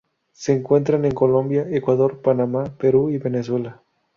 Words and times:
Se 0.31 0.51
encuentran 0.51 1.05
en 1.05 1.11
Colombia, 1.13 1.67
Ecuador, 1.69 2.21
Panamá, 2.23 2.63
Perú, 2.79 3.11
y 3.11 3.19
Venezuela. 3.19 3.83